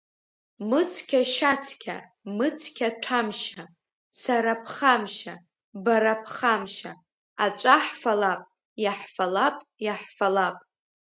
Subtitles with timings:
[0.69, 1.95] Мыцқьа-шьацқьа,
[2.35, 3.63] мыцқьа-ҭәамшьа,
[4.21, 5.33] сара ԥхамшьа,
[5.83, 6.91] бара ԥхамшьа,
[7.45, 8.41] аҵәа ҳфалап,
[8.83, 10.57] иаҳфалап, иаҳфалап.